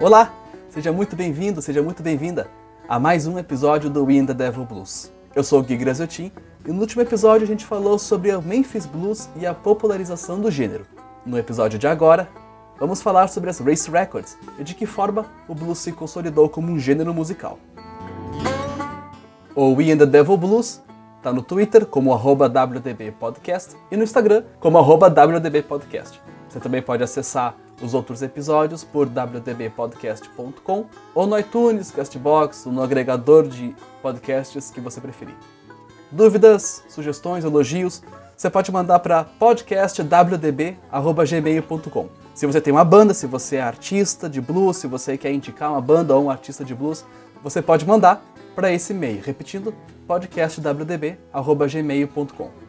Olá, 0.00 0.32
seja 0.68 0.92
muito 0.92 1.16
bem-vindo, 1.16 1.60
seja 1.60 1.82
muito 1.82 2.00
bem-vinda 2.00 2.46
a 2.88 3.00
mais 3.00 3.26
um 3.26 3.38
episódio 3.38 3.90
do 3.90 4.04
We 4.04 4.14
in 4.14 4.26
the 4.26 4.34
Devil 4.34 4.64
Blues. 4.64 5.10
Eu 5.34 5.42
sou 5.42 5.58
o 5.58 5.62
Gui 5.64 5.76
Graziotin 5.76 6.30
e 6.64 6.70
no 6.70 6.80
último 6.80 7.02
episódio 7.02 7.42
a 7.44 7.48
gente 7.48 7.64
falou 7.64 7.98
sobre 7.98 8.32
o 8.32 8.40
Memphis 8.40 8.86
Blues 8.86 9.28
e 9.34 9.44
a 9.44 9.52
popularização 9.52 10.40
do 10.40 10.48
gênero. 10.48 10.86
No 11.26 11.36
episódio 11.36 11.76
de 11.76 11.88
agora, 11.88 12.28
vamos 12.78 13.02
falar 13.02 13.28
sobre 13.28 13.50
as 13.50 13.58
Race 13.58 13.90
Records 13.90 14.38
e 14.58 14.64
de 14.64 14.74
que 14.74 14.86
forma 14.86 15.26
o 15.48 15.54
blues 15.54 15.78
se 15.78 15.92
consolidou 15.92 16.48
como 16.48 16.72
um 16.72 16.78
gênero 16.78 17.14
musical. 17.14 17.58
O 19.54 19.74
We 19.74 19.92
in 19.92 19.98
the 19.98 20.06
Devil 20.06 20.36
Blues 20.36 20.82
está 21.16 21.32
no 21.32 21.42
Twitter 21.42 21.86
como 21.86 22.14
WDBpodcast 22.14 23.76
e 23.90 23.96
no 23.96 24.02
Instagram 24.02 24.44
como 24.60 24.78
WDBpodcast. 24.78 26.20
Você 26.48 26.60
também 26.60 26.82
pode 26.82 27.02
acessar 27.02 27.56
os 27.82 27.94
outros 27.94 28.22
episódios 28.22 28.84
por 28.84 29.08
wdbpodcast.com 29.08 30.86
ou 31.14 31.26
no 31.26 31.38
iTunes, 31.38 31.90
Castbox 31.90 32.66
ou 32.66 32.72
no 32.72 32.82
agregador 32.82 33.48
de 33.48 33.74
podcasts 34.02 34.70
que 34.70 34.80
você 34.80 35.00
preferir. 35.00 35.34
Dúvidas, 36.10 36.84
sugestões, 36.88 37.44
elogios, 37.44 38.02
você 38.36 38.50
pode 38.50 38.70
mandar 38.70 38.98
para 39.00 39.24
podcastwdb.gmail.com. 39.24 42.23
Se 42.34 42.46
você 42.46 42.60
tem 42.60 42.72
uma 42.72 42.84
banda, 42.84 43.14
se 43.14 43.28
você 43.28 43.54
é 43.56 43.62
artista 43.62 44.28
de 44.28 44.40
blues, 44.40 44.78
se 44.78 44.88
você 44.88 45.16
quer 45.16 45.32
indicar 45.32 45.70
uma 45.70 45.80
banda 45.80 46.16
ou 46.16 46.24
um 46.24 46.30
artista 46.30 46.64
de 46.64 46.74
blues, 46.74 47.06
você 47.42 47.62
pode 47.62 47.86
mandar 47.86 48.20
para 48.56 48.72
esse 48.72 48.92
e-mail. 48.92 49.22
Repetindo, 49.24 49.72
podcastwdb.gmail.com. 50.08 52.64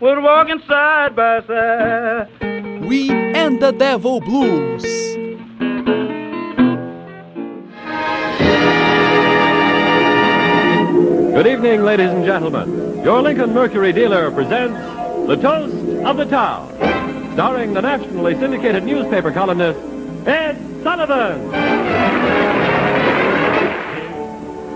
We're 0.00 0.20
walking 0.20 0.60
side 0.68 1.16
by 1.16 1.40
side. 1.46 2.28
We 2.86 3.33
and 3.44 3.60
the 3.60 3.72
Devil 3.72 4.20
Blues. 4.20 4.82
Good 11.34 11.46
evening, 11.46 11.82
ladies 11.82 12.08
and 12.08 12.24
gentlemen. 12.24 13.04
Your 13.04 13.20
Lincoln 13.20 13.52
Mercury 13.52 13.92
dealer 13.92 14.30
presents 14.30 14.78
The 15.26 15.36
Toast 15.36 15.74
of 16.06 16.16
the 16.16 16.24
Town, 16.24 16.72
starring 17.34 17.74
the 17.74 17.82
nationally 17.82 18.34
syndicated 18.34 18.82
newspaper 18.84 19.30
columnist 19.30 19.78
Ed 20.26 20.56
Sullivan. 20.82 21.52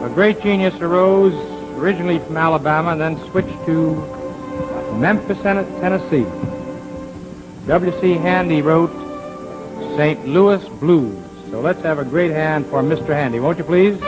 A 0.04 0.10
great 0.12 0.42
genius 0.42 0.78
arose 0.82 1.32
originally 1.78 2.18
from 2.18 2.36
Alabama 2.36 2.90
and 2.90 3.00
then 3.00 3.30
switched 3.30 3.64
to 3.64 3.94
Memphis, 4.98 5.40
Tennessee. 5.40 6.57
W.C. 7.68 8.14
Handy 8.14 8.62
wrote 8.62 8.90
St. 9.98 10.26
Louis 10.26 10.66
Blues. 10.80 11.22
So 11.50 11.60
let's 11.60 11.82
have 11.82 11.98
a 11.98 12.04
great 12.04 12.30
hand 12.30 12.64
for 12.64 12.82
Mr. 12.82 13.08
Handy, 13.08 13.40
won't 13.40 13.58
you 13.58 13.64
please? 13.64 14.00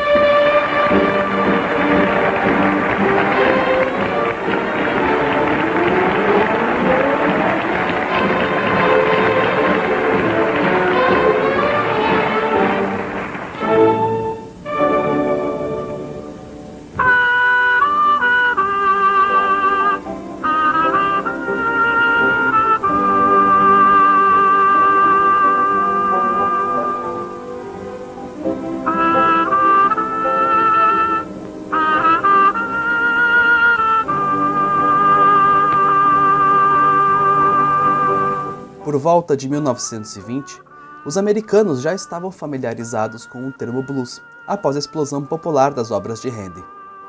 Por 38.91 38.99
volta 38.99 39.37
de 39.37 39.49
1920, 39.49 40.61
os 41.06 41.17
americanos 41.17 41.81
já 41.81 41.95
estavam 41.95 42.28
familiarizados 42.33 43.25
com 43.25 43.47
o 43.47 43.53
termo 43.53 43.84
blues, 43.84 44.21
após 44.49 44.75
a 44.75 44.81
explosão 44.81 45.25
popular 45.25 45.73
das 45.73 45.93
obras 45.93 46.21
de 46.21 46.28
Handy. 46.28 46.61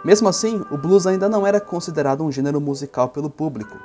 Mesmo 0.05 0.29
assim, 0.29 0.63
o 0.69 0.77
blues 0.77 1.07
ainda 1.07 1.27
não 1.27 1.47
era 1.47 1.59
considerado 1.59 2.23
um 2.23 2.31
gênero 2.31 2.61
musical 2.61 3.09
pelo 3.09 3.31
público. 3.31 3.79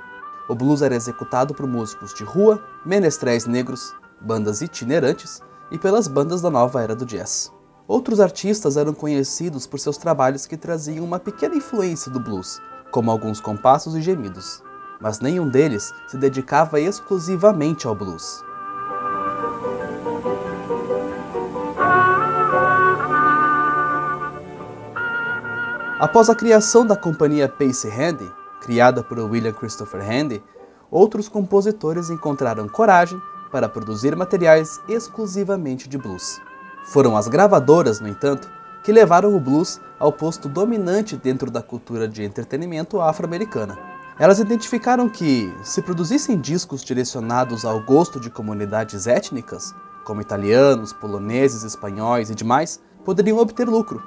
O 0.47 0.55
blues 0.55 0.83
era 0.83 0.95
executado 0.95 1.55
por 1.55 1.67
músicos 1.67 2.13
de 2.13 2.23
rua, 2.23 2.63
menestréis 2.85 3.47
negros, 3.47 3.95
bandas 4.21 4.61
itinerantes 4.61 5.41
e 5.71 5.79
pelas 5.79 6.07
bandas 6.07 6.43
da 6.43 6.51
nova 6.51 6.83
era 6.83 6.95
do 6.95 7.07
jazz. 7.07 7.51
Outros 7.89 8.21
artistas 8.21 8.77
eram 8.77 8.93
conhecidos 8.93 9.67
por 9.67 9.81
seus 9.81 9.97
trabalhos 9.97 10.45
que 10.45 10.59
traziam 10.59 11.03
uma 11.03 11.19
pequena 11.19 11.57
influência 11.57 12.13
do 12.13 12.21
blues, 12.21 12.61
como 12.91 13.11
alguns 13.11 13.41
compassos 13.41 13.95
e 13.97 14.03
gemidos 14.03 14.66
mas 15.01 15.21
nenhum 15.21 15.49
deles 15.49 15.95
se 16.07 16.17
dedicava 16.17 16.81
exclusivamente 16.81 17.87
ao 17.87 17.95
blues. 17.95 18.45
Após 25.99 26.29
a 26.29 26.35
criação 26.35 26.87
da 26.87 26.95
companhia 26.95 27.49
Pace 27.49 27.89
Handy, 27.89 28.31
criada 28.61 29.03
por 29.03 29.19
William 29.19 29.53
Christopher 29.53 30.03
Handy, 30.03 30.43
outros 30.91 31.29
compositores 31.29 32.11
encontraram 32.11 32.69
coragem 32.69 33.21
para 33.51 33.69
produzir 33.69 34.15
materiais 34.15 34.79
exclusivamente 34.89 35.89
de 35.89 35.97
blues. 35.97 36.41
Foram 36.85 37.17
as 37.17 37.29
gravadoras, 37.29 37.99
no 37.99 38.09
entanto, 38.09 38.49
que 38.85 38.93
levaram 38.93 39.35
o 39.35 39.41
blues 39.41 39.81
ao 39.99 40.13
posto 40.13 40.49
dominante 40.49 41.17
dentro 41.17 41.51
da 41.51 41.63
cultura 41.63 42.07
de 42.07 42.23
entretenimento 42.23 43.01
afro-americana. 43.01 43.79
Elas 44.19 44.39
identificaram 44.39 45.11
que, 45.11 45.53
se 45.63 45.83
produzissem 45.83 46.41
discos 46.41 46.83
direcionados 46.83 47.67
ao 47.67 47.83
gosto 47.83 48.19
de 48.19 48.31
comunidades 48.31 49.07
étnicas, 49.07 49.75
como 50.05 50.23
italianos, 50.23 50.91
poloneses, 50.91 51.63
espanhóis 51.65 52.31
e 52.31 52.35
demais, 52.35 52.81
poderiam 53.05 53.37
obter 53.37 53.69
lucro. 53.69 54.03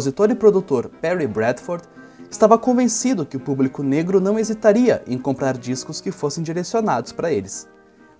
Compositor 0.00 0.30
e 0.30 0.34
produtor 0.34 0.90
Perry 1.02 1.26
Bradford 1.26 1.84
estava 2.30 2.56
convencido 2.56 3.26
que 3.26 3.36
o 3.36 3.40
público 3.40 3.82
negro 3.82 4.18
não 4.18 4.38
hesitaria 4.38 5.02
em 5.06 5.18
comprar 5.18 5.58
discos 5.58 6.00
que 6.00 6.10
fossem 6.10 6.42
direcionados 6.42 7.12
para 7.12 7.30
eles. 7.30 7.68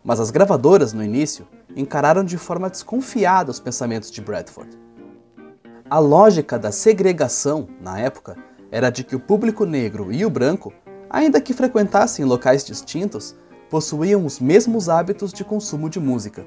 Mas 0.04 0.20
as 0.20 0.31
gravadoras, 0.31 0.93
no 0.93 1.02
início, 1.02 1.49
encararam 1.75 2.22
de 2.22 2.37
forma 2.37 2.69
desconfiada 2.69 3.50
os 3.50 3.58
pensamentos 3.58 4.10
de 4.10 4.20
Bradford. 4.20 4.78
A 5.88 5.99
lógica 5.99 6.58
da 6.58 6.70
segregação, 6.70 7.66
na 7.81 7.99
época, 7.99 8.37
era 8.70 8.90
de 8.90 9.02
que 9.02 9.16
o 9.16 9.20
público 9.20 9.64
negro 9.64 10.12
e 10.12 10.22
o 10.26 10.28
branco, 10.28 10.75
ainda 11.08 11.40
que 11.40 11.54
frequentassem 11.54 12.26
locais 12.26 12.62
distintos, 12.62 13.34
possuíam 13.70 14.26
os 14.26 14.38
mesmos 14.38 14.90
hábitos 14.90 15.32
de 15.32 15.44
consumo 15.44 15.88
de 15.88 15.99
música. 15.99 16.44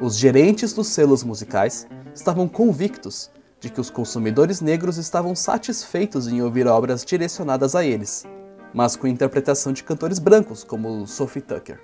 Os 0.00 0.16
gerentes 0.16 0.72
dos 0.72 0.86
selos 0.86 1.24
musicais 1.24 1.88
estavam 2.14 2.46
convictos 2.46 3.28
de 3.62 3.70
que 3.70 3.80
os 3.80 3.88
consumidores 3.88 4.60
negros 4.60 4.96
estavam 4.96 5.36
satisfeitos 5.36 6.26
em 6.26 6.42
ouvir 6.42 6.66
obras 6.66 7.04
direcionadas 7.04 7.76
a 7.76 7.84
eles, 7.84 8.26
mas 8.74 8.96
com 8.96 9.06
interpretação 9.06 9.72
de 9.72 9.84
cantores 9.84 10.18
brancos 10.18 10.64
como 10.64 11.06
Sophie 11.06 11.40
Tucker. 11.40 11.78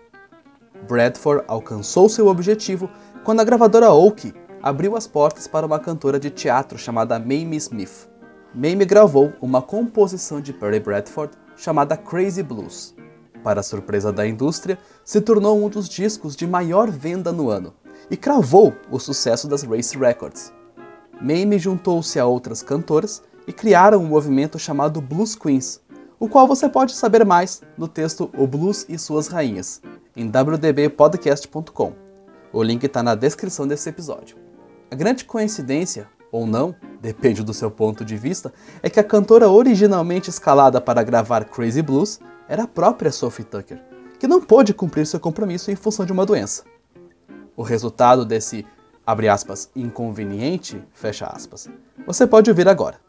Bradford 0.88 1.44
alcançou 1.46 2.08
seu 2.08 2.26
objetivo 2.26 2.90
quando 3.22 3.40
a 3.40 3.44
gravadora 3.44 3.92
Oak 3.92 4.34
abriu 4.60 4.96
as 4.96 5.06
portas 5.06 5.46
para 5.46 5.64
uma 5.64 5.78
cantora 5.78 6.18
de 6.18 6.30
teatro 6.30 6.76
chamada 6.76 7.16
Mamie 7.16 7.58
Smith. 7.58 8.08
Mamie 8.52 8.84
gravou 8.84 9.32
uma 9.40 9.62
composição 9.62 10.40
de 10.40 10.52
Perry 10.52 10.80
Bradford 10.80 11.32
chamada 11.56 11.96
Crazy 11.96 12.42
Blues. 12.42 12.92
Para 13.44 13.62
surpresa 13.62 14.12
da 14.12 14.26
indústria, 14.26 14.80
se 15.04 15.20
tornou 15.20 15.64
um 15.64 15.68
dos 15.68 15.88
discos 15.88 16.34
de 16.34 16.44
maior 16.44 16.90
venda 16.90 17.30
no 17.30 17.48
ano 17.48 17.72
e 18.10 18.16
cravou 18.16 18.74
o 18.90 18.98
sucesso 18.98 19.46
das 19.46 19.62
Race 19.62 19.96
Records. 19.96 20.57
Mame 21.20 21.58
juntou-se 21.58 22.18
a 22.18 22.26
outras 22.26 22.62
cantoras 22.62 23.22
e 23.46 23.52
criaram 23.52 24.02
um 24.02 24.06
movimento 24.06 24.58
chamado 24.58 25.00
Blues 25.00 25.34
Queens, 25.34 25.80
o 26.20 26.28
qual 26.28 26.46
você 26.46 26.68
pode 26.68 26.94
saber 26.94 27.24
mais 27.24 27.60
no 27.76 27.88
texto 27.88 28.30
O 28.36 28.46
Blues 28.46 28.86
e 28.88 28.98
Suas 28.98 29.26
Rainhas, 29.26 29.82
em 30.16 30.28
wdbpodcast.com. 30.28 31.92
O 32.52 32.62
link 32.62 32.84
está 32.84 33.02
na 33.02 33.14
descrição 33.14 33.66
desse 33.66 33.88
episódio. 33.88 34.36
A 34.90 34.94
grande 34.94 35.24
coincidência, 35.24 36.08
ou 36.30 36.46
não, 36.46 36.74
depende 37.02 37.42
do 37.42 37.52
seu 37.52 37.70
ponto 37.70 38.04
de 38.04 38.16
vista, 38.16 38.52
é 38.82 38.88
que 38.88 39.00
a 39.00 39.04
cantora 39.04 39.48
originalmente 39.48 40.30
escalada 40.30 40.80
para 40.80 41.02
gravar 41.02 41.44
Crazy 41.44 41.82
Blues 41.82 42.20
era 42.48 42.62
a 42.62 42.68
própria 42.68 43.10
Sophie 43.10 43.44
Tucker, 43.44 43.82
que 44.18 44.28
não 44.28 44.40
pôde 44.40 44.72
cumprir 44.72 45.06
seu 45.06 45.18
compromisso 45.18 45.70
em 45.70 45.76
função 45.76 46.06
de 46.06 46.12
uma 46.12 46.24
doença. 46.24 46.64
O 47.56 47.62
resultado 47.62 48.24
desse 48.24 48.64
abre 49.08 49.26
aspas, 49.26 49.70
inconveniente, 49.74 50.84
fecha 50.92 51.24
aspas. 51.24 51.66
Você 52.06 52.26
pode 52.26 52.50
ouvir 52.50 52.68
agora. 52.68 53.00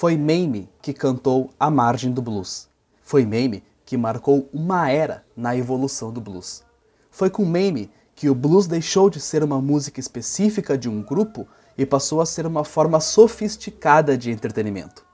Foi 0.00 0.16
Mame 0.16 0.70
que 0.80 0.92
cantou 0.92 1.50
A 1.58 1.68
Margem 1.68 2.12
do 2.12 2.22
Blues. 2.22 2.68
Foi 3.02 3.24
Mame 3.24 3.64
que 3.84 3.96
marcou 3.96 4.48
uma 4.52 4.88
era 4.88 5.24
na 5.36 5.56
evolução 5.56 6.12
do 6.12 6.20
blues. 6.20 6.62
Foi 7.10 7.28
com 7.28 7.44
Mame 7.44 7.90
que 8.14 8.30
o 8.30 8.34
blues 8.36 8.68
deixou 8.68 9.10
de 9.10 9.18
ser 9.18 9.42
uma 9.42 9.60
música 9.60 9.98
específica 9.98 10.78
de 10.78 10.88
um 10.88 11.02
grupo 11.02 11.48
e 11.76 11.84
passou 11.84 12.20
a 12.20 12.26
ser 12.26 12.46
uma 12.46 12.62
forma 12.62 13.00
sofisticada 13.00 14.16
de 14.16 14.30
entretenimento. 14.30 15.04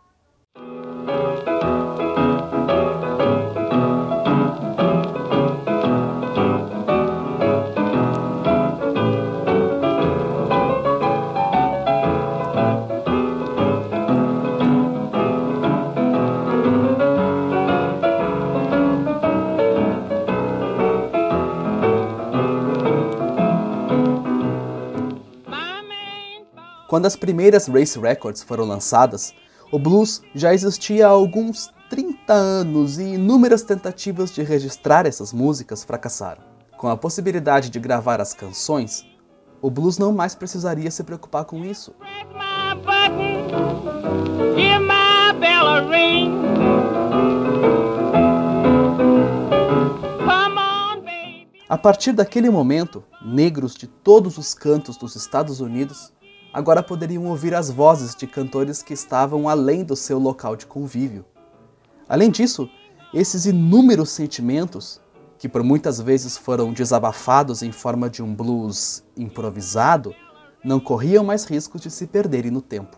Quando 26.94 27.06
as 27.06 27.16
primeiras 27.16 27.66
Race 27.66 27.98
Records 27.98 28.44
foram 28.44 28.64
lançadas, 28.64 29.34
o 29.72 29.80
blues 29.80 30.22
já 30.32 30.54
existia 30.54 31.08
há 31.08 31.10
alguns 31.10 31.74
30 31.90 32.32
anos 32.32 33.00
e 33.00 33.14
inúmeras 33.14 33.64
tentativas 33.64 34.30
de 34.30 34.44
registrar 34.44 35.04
essas 35.04 35.32
músicas 35.32 35.82
fracassaram. 35.82 36.44
Com 36.76 36.86
a 36.86 36.96
possibilidade 36.96 37.68
de 37.68 37.80
gravar 37.80 38.20
as 38.20 38.32
canções, 38.32 39.04
o 39.60 39.68
blues 39.72 39.98
não 39.98 40.12
mais 40.12 40.36
precisaria 40.36 40.88
se 40.88 41.02
preocupar 41.02 41.44
com 41.44 41.64
isso. 41.64 41.92
A 51.68 51.76
partir 51.76 52.12
daquele 52.12 52.48
momento, 52.50 53.02
negros 53.20 53.74
de 53.74 53.88
todos 53.88 54.38
os 54.38 54.54
cantos 54.54 54.96
dos 54.96 55.16
Estados 55.16 55.58
Unidos 55.58 56.13
agora 56.54 56.84
poderiam 56.84 57.26
ouvir 57.26 57.52
as 57.52 57.68
vozes 57.68 58.14
de 58.14 58.28
cantores 58.28 58.80
que 58.80 58.94
estavam 58.94 59.48
além 59.48 59.82
do 59.82 59.96
seu 59.96 60.20
local 60.20 60.54
de 60.54 60.66
convívio. 60.66 61.24
Além 62.08 62.30
disso, 62.30 62.70
esses 63.12 63.44
inúmeros 63.44 64.10
sentimentos, 64.10 65.00
que 65.36 65.48
por 65.48 65.64
muitas 65.64 66.00
vezes 66.00 66.38
foram 66.38 66.72
desabafados 66.72 67.60
em 67.60 67.72
forma 67.72 68.08
de 68.08 68.22
um 68.22 68.32
blues 68.32 69.02
improvisado, 69.16 70.14
não 70.64 70.78
corriam 70.78 71.24
mais 71.24 71.44
riscos 71.44 71.80
de 71.80 71.90
se 71.90 72.06
perderem 72.06 72.52
no 72.52 72.62
tempo. 72.62 72.96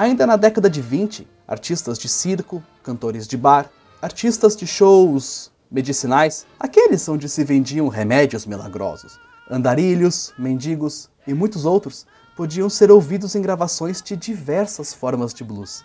Ainda 0.00 0.26
na 0.26 0.36
década 0.36 0.70
de 0.70 0.80
20, 0.80 1.28
artistas 1.46 1.98
de 1.98 2.08
circo, 2.08 2.64
cantores 2.82 3.28
de 3.28 3.36
bar, 3.36 3.70
artistas 4.00 4.56
de 4.56 4.66
shows 4.66 5.52
medicinais, 5.70 6.46
aqueles 6.58 7.06
onde 7.06 7.28
se 7.28 7.44
vendiam 7.44 7.86
remédios 7.86 8.46
milagrosos, 8.46 9.20
andarilhos, 9.50 10.32
mendigos 10.38 11.10
e 11.26 11.34
muitos 11.34 11.66
outros, 11.66 12.06
podiam 12.34 12.70
ser 12.70 12.90
ouvidos 12.90 13.34
em 13.34 13.42
gravações 13.42 14.00
de 14.00 14.16
diversas 14.16 14.94
formas 14.94 15.34
de 15.34 15.44
blues. 15.44 15.84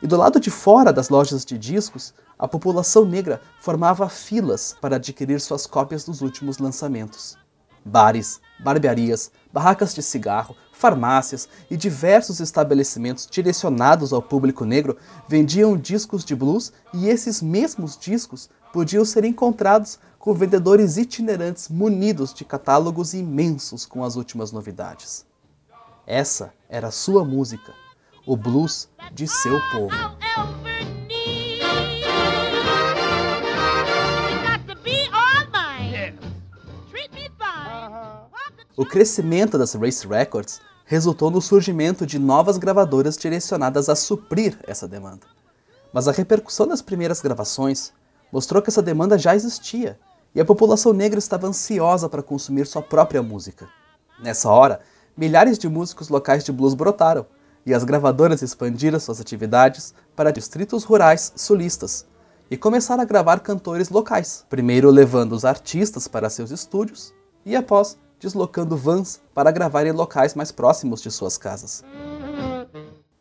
E 0.00 0.06
do 0.06 0.16
lado 0.16 0.40
de 0.40 0.50
fora 0.50 0.90
das 0.90 1.10
lojas 1.10 1.44
de 1.44 1.58
discos, 1.58 2.14
a 2.38 2.48
população 2.48 3.04
negra 3.04 3.38
formava 3.60 4.08
filas 4.08 4.74
para 4.80 4.96
adquirir 4.96 5.42
suas 5.42 5.66
cópias 5.66 6.04
dos 6.04 6.22
últimos 6.22 6.56
lançamentos. 6.56 7.36
Bares, 7.84 8.40
barbearias, 8.62 9.30
barracas 9.52 9.94
de 9.94 10.02
cigarro, 10.02 10.56
farmácias 10.72 11.48
e 11.70 11.76
diversos 11.76 12.40
estabelecimentos 12.40 13.28
direcionados 13.30 14.12
ao 14.12 14.20
público 14.20 14.64
negro 14.64 14.96
vendiam 15.28 15.76
discos 15.76 16.24
de 16.24 16.34
blues 16.34 16.72
e 16.92 17.08
esses 17.08 17.40
mesmos 17.40 17.96
discos 17.96 18.50
podiam 18.72 19.04
ser 19.04 19.24
encontrados 19.24 19.98
com 20.18 20.34
vendedores 20.34 20.96
itinerantes 20.96 21.68
munidos 21.68 22.32
de 22.32 22.44
catálogos 22.44 23.12
imensos 23.12 23.84
com 23.84 24.02
as 24.02 24.16
últimas 24.16 24.50
novidades. 24.50 25.26
Essa 26.06 26.52
era 26.68 26.90
sua 26.90 27.24
música, 27.24 27.72
o 28.26 28.36
blues 28.36 28.88
de 29.12 29.28
seu 29.28 29.60
povo. 29.70 30.71
O 38.74 38.86
crescimento 38.86 39.58
das 39.58 39.74
Race 39.74 40.06
Records 40.06 40.58
resultou 40.86 41.30
no 41.30 41.42
surgimento 41.42 42.06
de 42.06 42.18
novas 42.18 42.56
gravadoras 42.56 43.18
direcionadas 43.18 43.90
a 43.90 43.94
suprir 43.94 44.58
essa 44.66 44.88
demanda. 44.88 45.26
Mas 45.92 46.08
a 46.08 46.12
repercussão 46.12 46.66
das 46.66 46.80
primeiras 46.80 47.20
gravações 47.20 47.92
mostrou 48.32 48.62
que 48.62 48.70
essa 48.70 48.80
demanda 48.80 49.18
já 49.18 49.36
existia 49.36 49.98
e 50.34 50.40
a 50.40 50.44
população 50.44 50.94
negra 50.94 51.18
estava 51.18 51.46
ansiosa 51.46 52.08
para 52.08 52.22
consumir 52.22 52.66
sua 52.66 52.80
própria 52.80 53.22
música. 53.22 53.68
Nessa 54.22 54.48
hora, 54.48 54.80
milhares 55.14 55.58
de 55.58 55.68
músicos 55.68 56.08
locais 56.08 56.42
de 56.42 56.50
blues 56.50 56.72
brotaram 56.72 57.26
e 57.66 57.74
as 57.74 57.84
gravadoras 57.84 58.40
expandiram 58.40 58.98
suas 58.98 59.20
atividades 59.20 59.92
para 60.16 60.32
distritos 60.32 60.82
rurais 60.82 61.30
sulistas 61.36 62.06
e 62.50 62.56
começaram 62.56 63.02
a 63.02 63.06
gravar 63.06 63.40
cantores 63.40 63.90
locais, 63.90 64.46
primeiro 64.48 64.88
levando 64.90 65.32
os 65.32 65.44
artistas 65.44 66.08
para 66.08 66.30
seus 66.30 66.50
estúdios 66.50 67.12
e 67.44 67.54
após 67.54 67.98
deslocando 68.22 68.76
vans 68.76 69.20
para 69.34 69.50
gravar 69.50 69.84
em 69.84 69.90
locais 69.90 70.36
mais 70.36 70.52
próximos 70.52 71.02
de 71.02 71.10
suas 71.10 71.36
casas. 71.36 71.82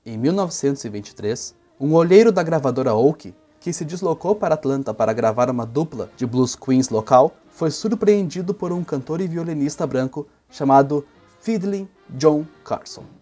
Em 0.06 0.16
1923, 0.16 1.56
um 1.80 1.96
olheiro 1.96 2.32
da 2.32 2.44
gravadora 2.44 2.94
Oak, 2.94 3.34
que 3.60 3.74
se 3.74 3.84
deslocou 3.84 4.36
para 4.36 4.54
Atlanta 4.54 4.94
para 4.94 5.12
gravar 5.12 5.50
uma 5.50 5.66
dupla 5.66 6.12
de 6.16 6.28
blues 6.28 6.56
queens 6.56 6.90
local, 6.90 7.34
foi 7.50 7.72
surpreendido 7.72 8.54
por 8.54 8.72
um 8.72 8.84
cantor 8.84 9.22
e 9.22 9.28
violinista 9.28 9.88
branco 9.88 10.28
chamado 10.52 11.04
Fiddling 11.40 11.90
John 12.08 12.46
Carson. 12.64 13.21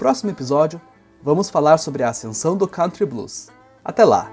Próximo 0.00 0.30
episódio, 0.30 0.80
vamos 1.22 1.50
falar 1.50 1.76
sobre 1.76 2.02
a 2.02 2.08
ascensão 2.08 2.56
do 2.56 2.66
country 2.66 3.04
blues. 3.04 3.50
Até 3.84 4.02
lá! 4.02 4.30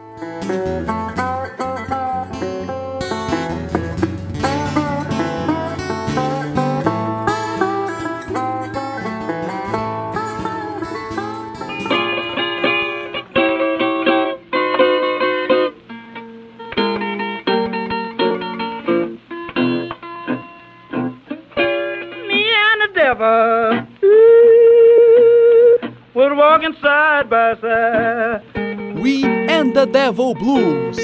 Side 26.82 27.30
by 27.30 27.56
side. 27.62 28.42
We 29.02 29.24
and 29.26 29.76
the 29.76 29.86
Devil 29.86 30.34
Blues 30.34 30.98